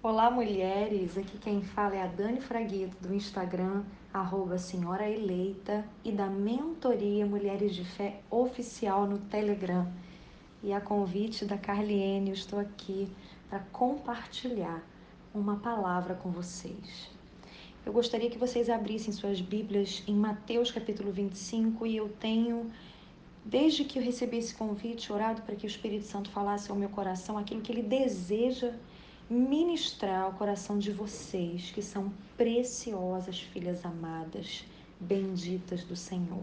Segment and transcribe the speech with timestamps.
[0.00, 1.18] Olá, mulheres!
[1.18, 3.82] Aqui quem fala é a Dani Fraguito, do Instagram,
[4.14, 9.92] arroba Senhora Eleita, e da Mentoria Mulheres de Fé Oficial no Telegram.
[10.62, 13.08] E a convite da Carliene, eu estou aqui
[13.50, 14.86] para compartilhar
[15.34, 17.10] uma palavra com vocês.
[17.84, 22.70] Eu gostaria que vocês abrissem suas Bíblias em Mateus capítulo 25 e eu tenho,
[23.44, 26.88] desde que eu recebi esse convite, orado para que o Espírito Santo falasse ao meu
[26.88, 28.72] coração aquilo que ele deseja
[29.30, 34.64] ministrar ao coração de vocês, que são preciosas filhas amadas,
[34.98, 36.42] benditas do Senhor.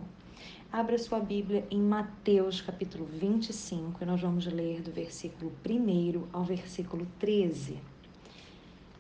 [0.72, 6.44] Abra sua Bíblia em Mateus capítulo 25 e nós vamos ler do versículo 1 ao
[6.44, 7.80] versículo 13.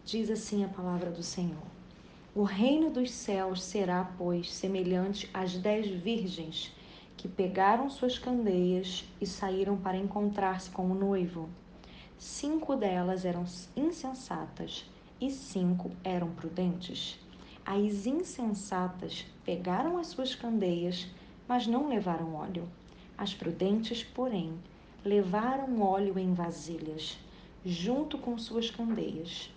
[0.03, 1.67] Diz assim a palavra do Senhor:
[2.33, 6.71] O reino dos céus será, pois, semelhante às dez virgens
[7.15, 11.47] que pegaram suas candeias e saíram para encontrar-se com o noivo.
[12.17, 13.43] Cinco delas eram
[13.75, 17.19] insensatas e cinco eram prudentes.
[17.65, 21.07] As insensatas pegaram as suas candeias,
[21.47, 22.69] mas não levaram óleo.
[23.17, 24.53] As prudentes, porém,
[25.03, 27.17] levaram óleo em vasilhas,
[27.65, 29.51] junto com suas candeias.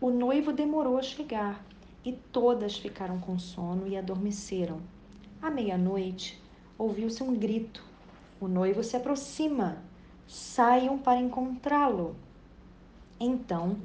[0.00, 1.64] O noivo demorou a chegar
[2.04, 4.80] e todas ficaram com sono e adormeceram.
[5.40, 6.42] À meia-noite,
[6.76, 7.84] ouviu-se um grito:
[8.40, 9.82] O noivo se aproxima
[10.26, 12.16] saiam para encontrá-lo.
[13.18, 13.78] Então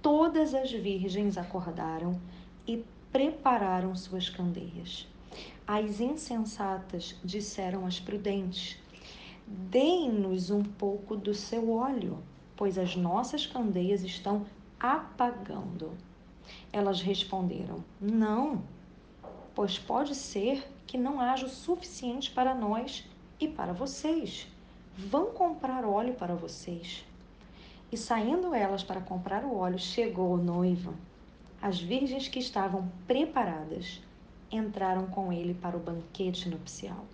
[0.00, 2.20] todas as virgens acordaram
[2.66, 5.06] e prepararam suas candeias.
[5.66, 8.78] As insensatas disseram às prudentes:
[9.46, 12.18] Deem-nos um pouco do seu óleo,
[12.56, 14.46] pois as nossas candeias estão
[14.78, 15.92] apagando.
[16.72, 18.62] Elas responderam: Não,
[19.54, 23.04] pois pode ser que não haja o suficiente para nós
[23.38, 24.48] e para vocês
[25.00, 27.04] vão comprar óleo para vocês.
[27.90, 30.94] E saindo elas para comprar o óleo, chegou o noivo.
[31.60, 34.00] As virgens que estavam preparadas
[34.50, 37.04] entraram com ele para o banquete nupcial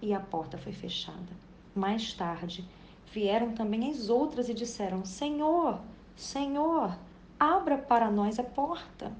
[0.00, 1.44] e a porta foi fechada.
[1.74, 2.66] Mais tarde,
[3.12, 5.80] vieram também as outras e disseram: Senhor,
[6.16, 6.96] Senhor,
[7.38, 9.12] abra para nós a porta.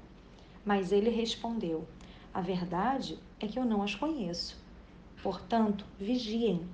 [0.65, 1.87] Mas ele respondeu:
[2.33, 4.57] A verdade é que eu não as conheço.
[5.21, 6.67] Portanto, vigiem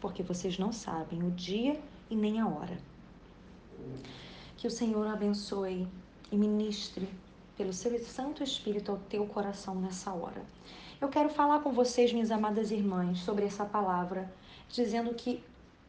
[0.00, 2.78] porque vocês não sabem o dia e nem a hora.
[4.56, 5.86] Que o Senhor abençoe
[6.30, 7.08] e ministre
[7.56, 10.42] pelo seu Santo Espírito ao teu coração nessa hora.
[11.00, 14.32] Eu quero falar com vocês, minhas amadas irmãs, sobre essa palavra,
[14.68, 15.42] dizendo que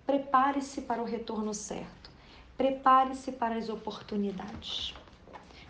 [0.05, 2.09] prepare-se para o retorno certo.
[2.57, 4.93] Prepare-se para as oportunidades.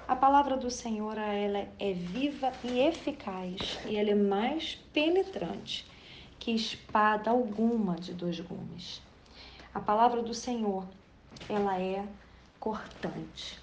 [0.07, 5.85] A palavra do Senhor, ela é viva e eficaz, e ela é mais penetrante
[6.39, 9.01] que espada alguma de dois gumes.
[9.73, 10.87] A palavra do Senhor,
[11.49, 12.07] ela é
[12.59, 13.59] cortante.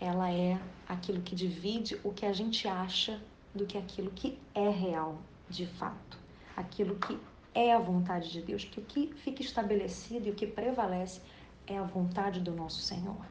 [0.00, 3.20] Ela é aquilo que divide o que a gente acha
[3.54, 6.18] do que aquilo que é real, de fato.
[6.56, 7.18] Aquilo que
[7.54, 11.22] é a vontade de Deus, que o que fica estabelecido e o que prevalece
[11.66, 13.24] é a vontade do nosso Senhor.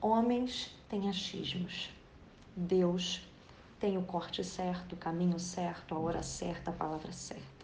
[0.00, 1.90] Homens têm achismos.
[2.56, 3.22] Deus
[3.78, 7.59] tem o corte certo, o caminho certo, a hora certa, a palavra certa.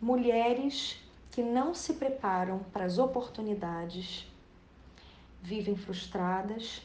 [0.00, 0.98] Mulheres
[1.30, 4.26] que não se preparam para as oportunidades
[5.42, 6.82] vivem frustradas,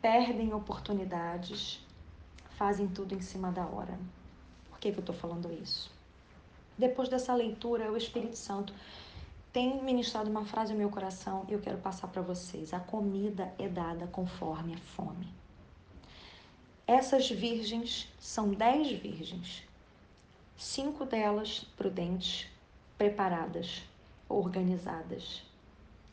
[0.00, 1.84] perdem oportunidades,
[2.50, 3.98] fazem tudo em cima da hora.
[4.68, 5.90] Por que, que eu estou falando isso?
[6.78, 8.72] Depois dessa leitura, o Espírito Santo
[9.52, 12.74] tem ministrado uma frase no meu coração e eu quero passar para vocês.
[12.74, 15.26] A comida é dada conforme a fome.
[16.86, 19.65] Essas virgens são dez virgens
[20.56, 22.46] cinco delas prudentes,
[22.96, 23.82] preparadas,
[24.28, 25.42] organizadas,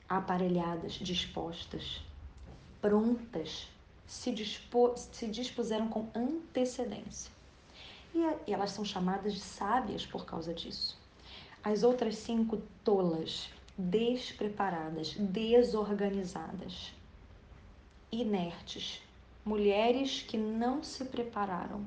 [0.07, 2.01] aparelhadas, dispostas,
[2.81, 3.69] prontas,
[4.05, 7.31] se, dispo, se dispuseram com antecedência.
[8.13, 10.99] E, e elas são chamadas de sábias por causa disso.
[11.63, 16.93] As outras cinco tolas, despreparadas, desorganizadas,
[18.11, 19.01] inertes,
[19.45, 21.85] mulheres que não se prepararam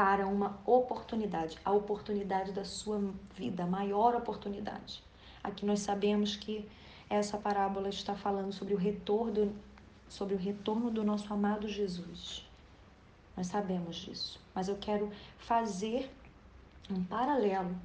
[0.00, 5.04] para uma oportunidade, a oportunidade da sua vida, a maior oportunidade.
[5.44, 6.66] Aqui nós sabemos que
[7.10, 9.54] essa parábola está falando sobre o retorno,
[10.08, 12.48] sobre o retorno do nosso amado Jesus.
[13.36, 16.10] Nós sabemos disso, mas eu quero fazer
[16.90, 17.76] um paralelo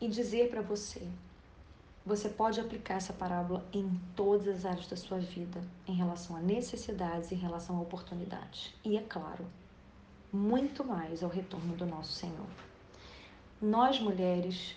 [0.00, 1.04] e dizer para você,
[2.06, 6.40] você pode aplicar essa parábola em todas as áreas da sua vida, em relação a
[6.40, 8.72] necessidades, em relação a oportunidades.
[8.84, 9.44] E é claro,
[10.34, 12.48] muito mais ao retorno do nosso Senhor.
[13.62, 14.76] Nós mulheres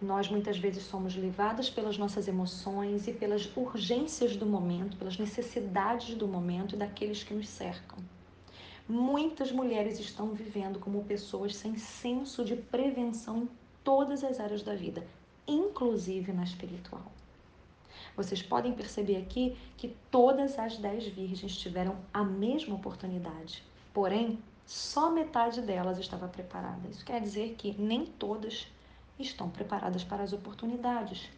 [0.00, 6.14] Nós muitas vezes somos levadas pelas nossas emoções e pelas urgências do momento, pelas necessidades
[6.14, 7.98] do momento e daqueles que nos cercam.
[8.88, 13.48] Muitas mulheres estão vivendo como pessoas sem senso de prevenção em
[13.84, 15.06] todas as áreas da vida,
[15.46, 17.12] inclusive na espiritual.
[18.16, 24.38] Vocês podem perceber aqui que todas as dez virgens tiveram a mesma oportunidade, porém,
[24.70, 26.86] só metade delas estava preparada.
[26.88, 28.68] Isso quer dizer que nem todas
[29.18, 31.28] estão preparadas para as oportunidades.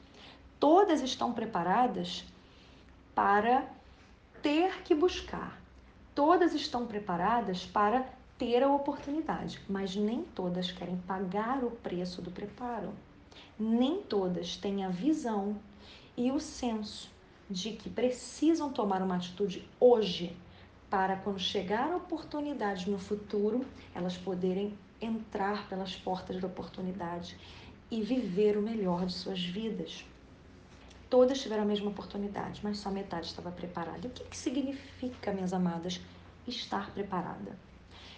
[0.61, 2.26] Todas estão preparadas
[3.14, 3.67] para
[4.43, 5.58] ter que buscar.
[6.14, 8.06] Todas estão preparadas para
[8.37, 12.93] ter a oportunidade, mas nem todas querem pagar o preço do preparo.
[13.58, 15.56] Nem todas têm a visão
[16.19, 17.11] e o senso
[17.49, 20.37] de que precisam tomar uma atitude hoje
[20.92, 27.34] para quando chegar a oportunidade no futuro, elas poderem entrar pelas portas da oportunidade
[27.90, 30.04] e viver o melhor de suas vidas.
[31.08, 34.06] Todas tiveram a mesma oportunidade, mas só metade estava preparada.
[34.06, 35.98] O que, que significa, minhas amadas,
[36.46, 37.56] estar preparada?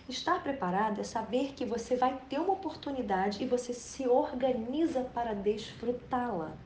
[0.09, 5.33] Estar preparada é saber que você vai ter uma oportunidade e você se organiza para
[5.33, 6.57] desfrutá-la.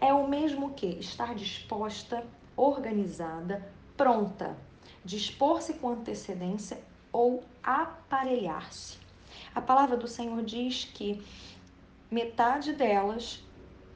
[0.00, 2.24] É o mesmo que estar disposta,
[2.56, 4.56] organizada, pronta,
[5.04, 6.80] dispor-se com antecedência
[7.12, 8.98] ou aparelhar-se.
[9.54, 11.22] A palavra do Senhor diz que
[12.10, 13.42] metade delas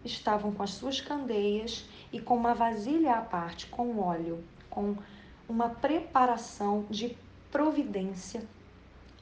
[0.04, 4.96] estavam com as suas candeias e com uma vasilha à parte, com óleo, com
[5.48, 7.16] uma preparação de
[7.50, 8.46] providência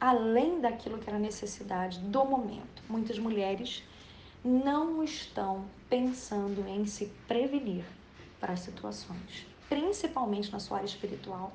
[0.01, 2.83] além daquilo que era necessidade do momento.
[2.89, 3.83] Muitas mulheres
[4.45, 7.85] não estão pensando em se prevenir
[8.39, 11.53] para as situações, principalmente na sua área espiritual,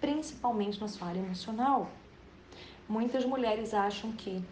[0.00, 1.90] principalmente na sua área emocional.
[2.88, 4.42] Muitas mulheres acham que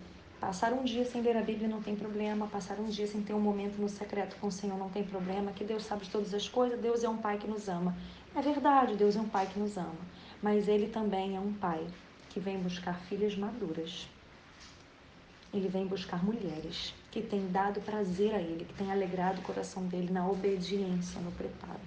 [0.40, 3.34] Passar um dia sem ler a Bíblia não tem problema, passar um dia sem ter
[3.34, 6.32] um momento no secreto com o Senhor não tem problema, que Deus sabe de todas
[6.32, 7.96] as coisas, Deus é um Pai que nos ama.
[8.36, 9.98] É verdade, Deus é um Pai que nos ama,
[10.40, 11.84] mas Ele também é um Pai
[12.30, 14.08] que vem buscar filhas maduras.
[15.52, 19.86] Ele vem buscar mulheres que têm dado prazer a Ele, que têm alegrado o coração
[19.86, 21.80] dele na obediência, no preparo.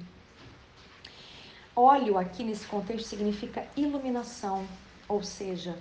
[1.76, 4.68] Óleo aqui nesse contexto significa iluminação,
[5.08, 5.78] ou seja,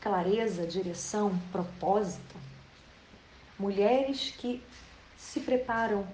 [0.00, 2.36] clareza, direção, propósito.
[3.58, 4.62] Mulheres que
[5.16, 6.06] se preparam,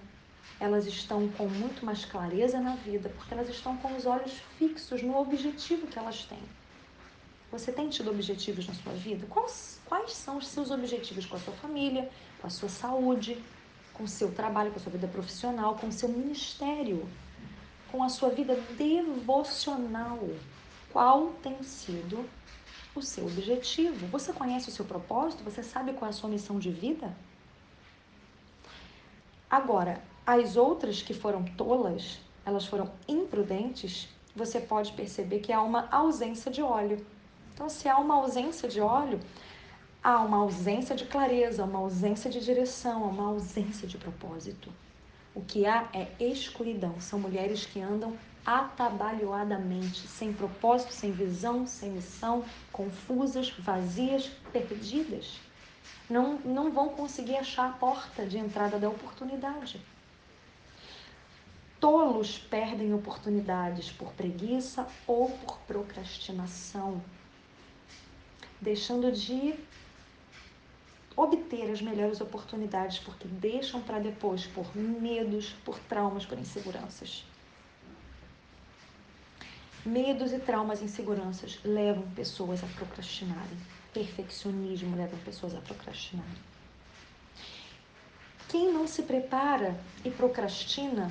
[0.58, 5.02] elas estão com muito mais clareza na vida, porque elas estão com os olhos fixos
[5.02, 6.42] no objetivo que elas têm.
[7.50, 9.26] Você tem tido objetivos na sua vida?
[9.28, 12.08] Quais, quais são os seus objetivos com a sua família,
[12.40, 13.36] com a sua saúde,
[13.92, 17.06] com o seu trabalho, com a sua vida profissional, com o seu ministério,
[17.92, 20.18] com a sua vida devocional?
[20.92, 22.28] Qual tem sido
[22.94, 24.06] o seu objetivo.
[24.08, 25.44] Você conhece o seu propósito?
[25.44, 27.14] Você sabe qual é a sua missão de vida?
[29.50, 35.88] Agora, as outras que foram tolas, elas foram imprudentes, você pode perceber que há uma
[35.90, 37.04] ausência de óleo.
[37.52, 39.20] Então, se há uma ausência de óleo,
[40.02, 44.72] há uma ausência de clareza, uma ausência de direção, uma ausência de propósito.
[45.34, 47.00] O que há é escuridão.
[47.00, 55.38] São mulheres que andam atabalhoadamente, sem propósito, sem visão, sem missão, confusas, vazias, perdidas.
[56.10, 59.80] Não, não vão conseguir achar a porta de entrada da oportunidade.
[61.80, 67.02] Tolos perdem oportunidades por preguiça ou por procrastinação,
[68.60, 69.54] deixando de
[71.16, 77.24] obter as melhores oportunidades porque deixam para depois por medos, por traumas, por inseguranças.
[79.84, 83.58] Medos e traumas e inseguranças levam pessoas a procrastinarem.
[83.92, 86.52] Perfeccionismo leva pessoas a procrastinarem.
[88.48, 91.10] Quem não se prepara e procrastina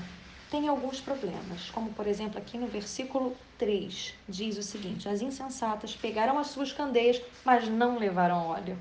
[0.50, 5.96] tem alguns problemas, como por exemplo aqui no versículo 3 diz o seguinte: As insensatas
[5.96, 8.78] pegaram as suas candeias, mas não levaram óleo.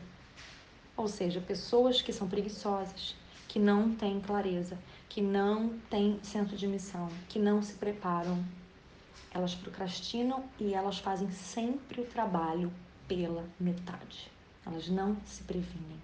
[1.00, 3.16] Ou seja, pessoas que são preguiçosas,
[3.48, 4.76] que não têm clareza,
[5.08, 8.44] que não têm senso de missão, que não se preparam
[9.32, 12.70] elas procrastinam e elas fazem sempre o trabalho
[13.08, 14.30] pela metade.
[14.66, 15.98] Elas não se previnem.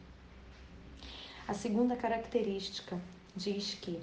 [1.46, 2.98] A segunda característica
[3.36, 4.00] diz que,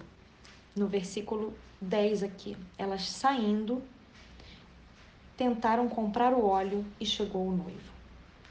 [0.75, 3.81] no versículo 10 aqui, elas saindo
[5.35, 7.92] tentaram comprar o óleo e chegou o noivo.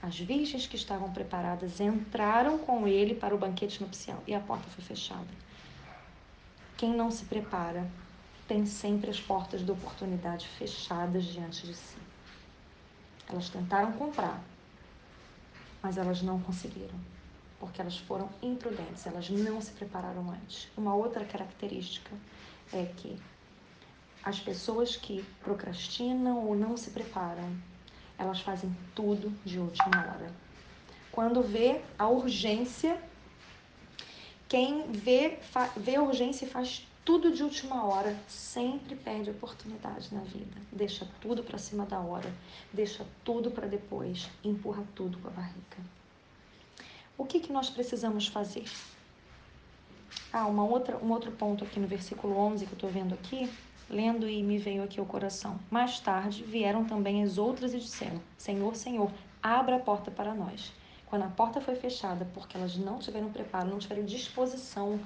[0.02, 4.68] As virgens que estavam preparadas entraram com ele para o banquete nupcial e a porta
[4.70, 5.28] foi fechada.
[6.76, 7.88] Quem não se prepara
[8.48, 11.96] tem sempre as portas da oportunidade fechadas diante de si.
[13.28, 14.42] Elas tentaram comprar,
[15.82, 16.98] mas elas não conseguiram.
[17.58, 20.68] porque elas foram imprudentes, elas não se prepararam antes.
[20.76, 22.10] Uma outra característica
[22.72, 23.16] é que
[24.24, 27.56] as pessoas que procrastinam ou não se preparam,
[28.22, 30.32] elas fazem tudo de última hora.
[31.10, 33.00] Quando vê a urgência,
[34.48, 35.38] quem vê,
[35.76, 40.56] vê a urgência e faz tudo de última hora sempre perde oportunidade na vida.
[40.70, 42.32] Deixa tudo para cima da hora,
[42.72, 45.78] deixa tudo para depois, empurra tudo com a barriga.
[47.18, 48.64] O que, que nós precisamos fazer?
[50.32, 53.50] Ah, uma outra, um outro ponto aqui no versículo 11 que eu estou vendo aqui,
[53.88, 55.58] lendo e me veio aqui ao coração.
[55.70, 59.10] Mais tarde vieram também as outras e disseram: Senhor, Senhor,
[59.42, 60.72] abra a porta para nós.
[61.06, 64.98] Quando a porta foi fechada, porque elas não tiveram preparo, não tiveram disposição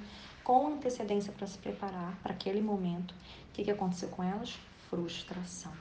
[0.45, 4.57] com antecedência para se preparar para aquele momento, o que, que aconteceu com elas?
[4.89, 5.73] Frustração.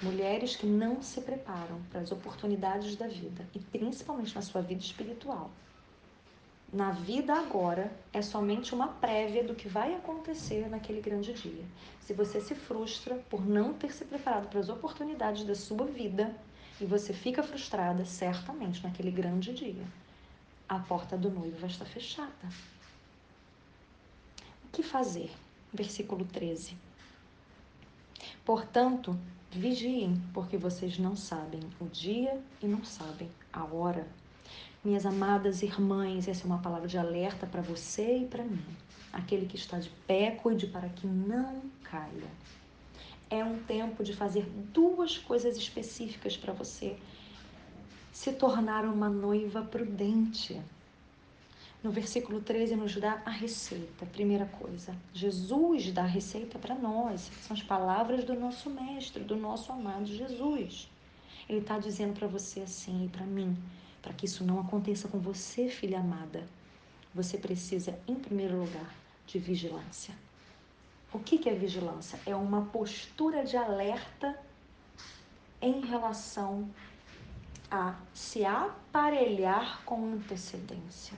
[0.00, 4.80] Mulheres que não se preparam para as oportunidades da vida e principalmente na sua vida
[4.80, 5.50] espiritual.
[6.72, 11.64] Na vida agora é somente uma prévia do que vai acontecer naquele grande dia.
[12.00, 16.34] Se você se frustra por não ter se preparado para as oportunidades da sua vida
[16.80, 19.84] e você fica frustrada, certamente naquele grande dia,
[20.68, 22.48] a porta do noivo vai estar fechada
[24.74, 25.30] que fazer?
[25.72, 26.76] Versículo 13.
[28.44, 29.16] Portanto,
[29.50, 34.06] vigiem, porque vocês não sabem o dia e não sabem a hora.
[34.84, 38.62] Minhas amadas irmãs, essa é uma palavra de alerta para você e para mim.
[39.10, 42.28] Aquele que está de pé, cuide para que não caia.
[43.30, 46.98] É um tempo de fazer duas coisas específicas para você
[48.12, 50.60] se tornar uma noiva prudente.
[51.82, 54.94] No versículo 13 nos dá a receita, primeira coisa.
[55.14, 57.30] Jesus dá a receita para nós.
[57.40, 60.90] São as palavras do nosso mestre, do nosso amado Jesus.
[61.48, 63.56] Ele está dizendo para você assim e para mim,
[64.04, 66.46] para que isso não aconteça com você, filha amada.
[67.14, 68.94] Você precisa, em primeiro lugar,
[69.26, 70.14] de vigilância.
[71.10, 72.20] O que, é vigilância?
[72.26, 74.38] É uma postura de alerta
[75.62, 76.68] em relação
[77.70, 81.16] a se aparelhar com antecedência.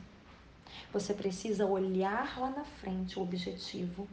[0.92, 4.06] Você precisa olhar lá na frente o objetivo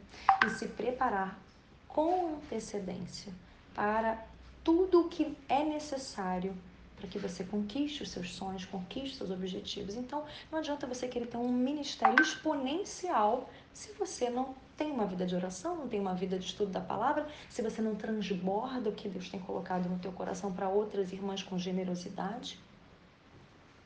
[0.44, 1.38] e se preparar
[1.86, 3.32] com antecedência
[3.72, 4.26] para
[4.64, 6.56] tudo o que é necessário
[6.96, 9.94] para que você conquiste os seus sonhos, conquiste os seus objetivos.
[9.94, 15.26] Então, não adianta você querer ter um ministério exponencial se você não tem uma vida
[15.26, 18.92] de oração, não tem uma vida de estudo da palavra, se você não transborda o
[18.92, 22.58] que Deus tem colocado no teu coração para outras irmãs com generosidade.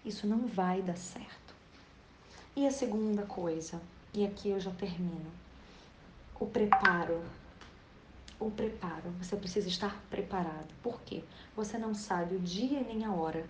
[0.05, 1.55] Isso não vai dar certo.
[2.57, 3.81] E a segunda coisa,
[4.15, 5.31] e aqui eu já termino,
[6.41, 7.23] o preparo.
[8.41, 9.11] O preparo.
[9.21, 10.73] Você precisa estar preparado.
[10.83, 11.25] Por quê?
[11.57, 13.45] Você não sabe o dia nem a hora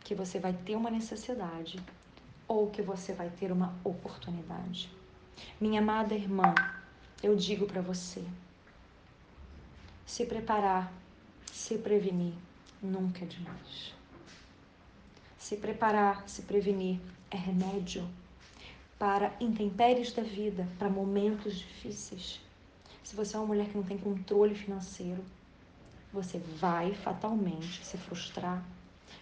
[0.00, 1.78] que você vai ter uma necessidade
[2.46, 4.90] ou que você vai ter uma oportunidade.
[5.60, 6.54] Minha amada irmã,
[7.22, 8.24] eu digo para você:
[10.04, 10.92] se preparar,
[11.46, 12.34] se prevenir,
[12.82, 13.94] nunca é demais.
[15.38, 17.00] Se preparar, se prevenir
[17.30, 18.06] é remédio
[18.98, 22.40] para intempéries da vida, para momentos difíceis.
[23.10, 25.24] Se você é uma mulher que não tem controle financeiro,
[26.12, 28.64] você vai fatalmente se frustrar,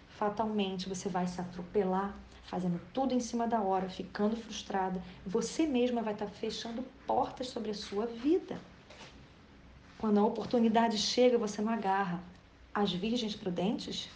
[0.09, 5.01] fatalmente você vai se atropelar, fazendo tudo em cima da hora, ficando frustrada.
[5.25, 8.61] Você mesma vai estar fechando portas sobre a sua vida.
[9.97, 12.21] Quando a oportunidade chega, você não agarra.
[12.71, 14.07] As virgens prudentes,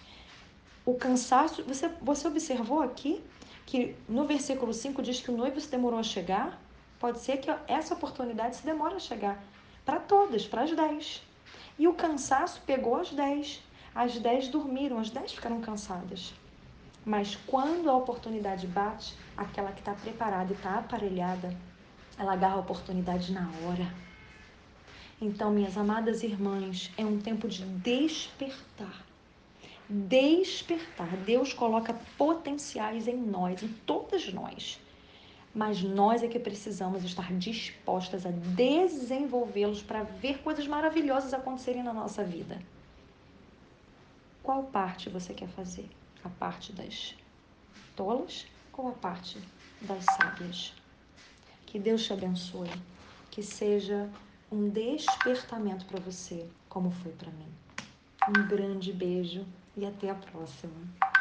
[0.86, 1.63] o cansaço.
[1.63, 3.24] Você, você observou aqui
[3.65, 6.62] que no versículo 5 diz que o noivo se demorou a chegar,
[7.00, 9.44] pode ser que essa oportunidade se demore a chegar
[9.85, 11.23] para todas, para as dez.
[11.77, 13.61] E o cansaço pegou as dez.
[13.93, 16.33] As dez dormiram, as dez ficaram cansadas.
[17.05, 21.55] Mas quando a oportunidade bate, aquela que está preparada e está aparelhada,
[22.17, 23.93] ela agarra a oportunidade na hora.
[25.21, 29.03] Então, minhas amadas irmãs, é um tempo de despertar
[29.89, 31.15] despertar.
[31.17, 34.79] Deus coloca potenciais em nós, em todas nós.
[35.53, 41.93] Mas nós é que precisamos estar dispostas a desenvolvê-los para ver coisas maravilhosas acontecerem na
[41.93, 42.60] nossa vida.
[44.41, 45.89] Qual parte você quer fazer?
[46.24, 47.15] A parte das
[47.95, 49.38] tolas ou a parte
[49.81, 50.74] das sábias?
[51.67, 52.69] Que Deus te abençoe.
[53.29, 54.10] Que seja
[54.51, 57.48] um despertamento para você, como foi para mim.
[58.29, 59.45] Um grande beijo
[59.77, 61.12] e até a próxima.